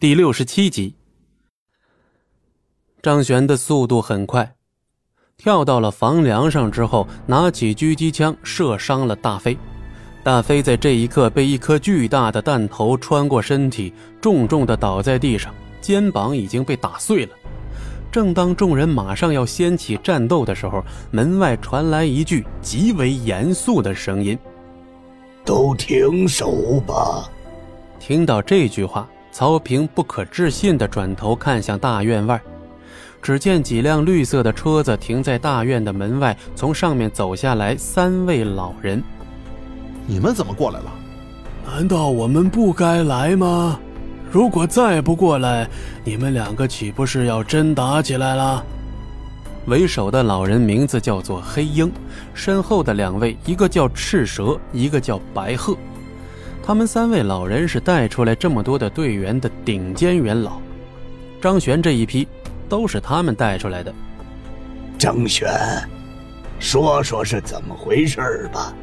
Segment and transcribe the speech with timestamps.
[0.00, 0.94] 第六十七集，
[3.02, 4.54] 张璇的速度很快，
[5.36, 9.58] 跳到了房梁上之后，拿起狙击枪射伤了大飞。
[10.22, 17.34] 大飞在这一刻被一颗巨大的弹头穿过身体，重重的倒在地上，肩膀已经被打碎了。
[18.12, 20.80] 正当众人马上要掀起战斗的时候，
[21.10, 24.38] 门外传来一句极为严肃的声音
[25.44, 27.28] ：“都停手吧！”
[27.98, 29.04] 听到这句话。
[29.30, 32.40] 曹平不可置信地转头看向大院外，
[33.22, 39.02] 只见几辆绿色的车子停在大院的门外，从上面走下来三位老人。
[40.06, 40.92] 你们怎么过来了？
[41.66, 43.78] 难道我们不该来吗？
[44.30, 45.68] 如果再不过来，
[46.04, 48.64] 你们两个岂不是要真打起来了？
[49.66, 51.92] 为首的老人名字叫做黑鹰，
[52.32, 55.76] 身后的两位，一个叫赤蛇，一个叫白鹤。
[56.68, 60.60] 他们三位老人是带出来这么多的队员的顶尖元老，
[61.40, 62.28] 张璇这一批
[62.68, 63.90] 都是他们带出来的。
[64.98, 65.48] 张璇，
[66.60, 68.74] 说说是怎么回事吧。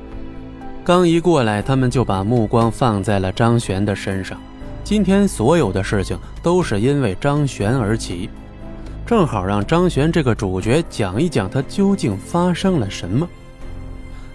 [0.84, 4.42] 刚一过来，他们就把目光放在了张璇的身上。
[4.84, 8.32] 今天所有的事情都是因为张璇而起，
[9.06, 13.30] 正好让张璇这个主角讲一讲他究竟发生了什么。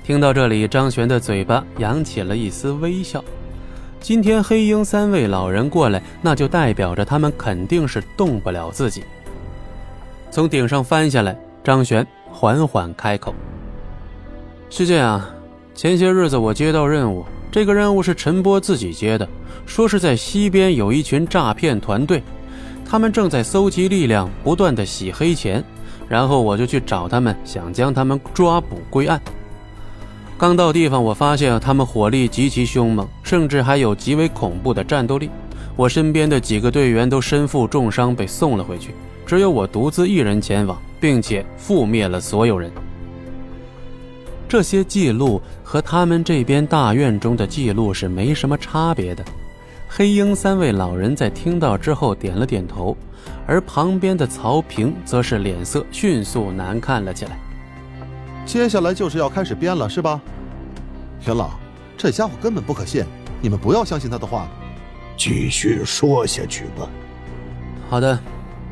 [0.05, 3.25] 听到这里，张璇的嘴巴扬起了一丝微笑。
[4.01, 9.05] 今天黑鹰三位老人过来，那就代表着他们肯定是动不了自己。
[10.31, 13.35] 从顶上翻下来，张璇缓缓开口
[14.71, 15.23] ：“是这样，
[15.75, 19.29] 前些日子我接到任务，这个任务是陈波自己接的，
[19.67, 22.23] 说是在西边有一群诈骗团队，
[22.89, 25.63] 他们正在搜集力量，不断的洗黑钱，
[26.09, 29.21] 然后我就去找他们，想将他们抓捕归案。”
[30.41, 35.29] 刚到地方，我发现他们火力极其凶猛，甚至还有极为恐怖的战斗力。
[35.77, 38.95] 我身边的几个队员都身负重伤，被送了回去，
[39.27, 42.71] 只有我独自一人前往，并且覆灭了所有人。
[44.49, 49.23] 这些记录和他们这边大院中的记录是没什么差别的。
[49.91, 52.97] 黑鹰三位老人在听到之后点了点头，
[53.47, 57.39] 而旁边的曹平则是脸色迅速难看了起来。
[58.51, 60.21] 接下来就是要开始编了，是吧？
[61.25, 61.51] 元老，
[61.97, 63.05] 这家伙根本不可信，
[63.41, 64.49] 你们不要相信他的话。
[65.17, 66.89] 继续说下去吧。
[67.89, 68.19] 好的，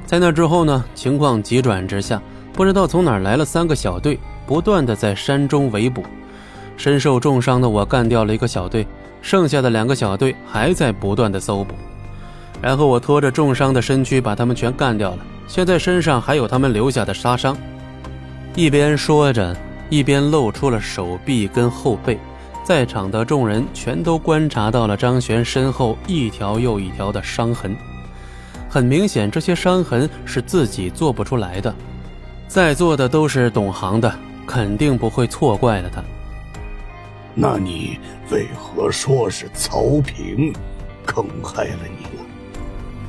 [0.04, 0.84] 在那之后呢？
[0.96, 2.20] 情况急转直下，
[2.54, 4.18] 不知道从哪来了三个小队，
[4.48, 6.02] 不断的在山中围捕。
[6.76, 8.84] 身受重伤的我干掉了一个小队，
[9.22, 11.76] 剩下的两个小队还在不断的搜捕。
[12.60, 17.56] 然后我拖着重伤的身躯把他们全干掉了，现在身上还有他们留下的杀伤。
[18.56, 19.56] 一边说着。
[19.90, 22.18] 一边露出了手臂跟后背，
[22.62, 27.76] 在场的众人全都观察到了张璇身后一条又一条的伤痕。
[28.68, 31.74] 很明显，这些伤痕是自己做不出来的。
[32.46, 34.14] 在座的都是懂行的，
[34.46, 36.02] 肯定不会错怪了他。
[37.34, 37.98] 那你
[38.30, 40.52] 为何说是曹平
[41.06, 42.24] 坑害了你呢？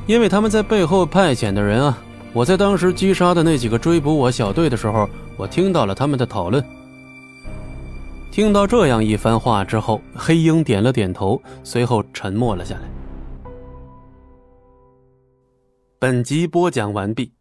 [0.07, 1.97] 因为他们在背后派遣的人啊！
[2.31, 5.09] 我在当时击杀的那几个追捕我小队的时候。
[5.40, 6.62] 我听到了他们的讨论。
[8.30, 12.82] 听到这样一番话之后，黑鹰点了点头，随后沉默了下来。
[15.98, 17.32] 本集播讲完毕，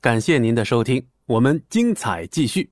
[0.00, 2.70] 感谢您的收听，我们精彩继续。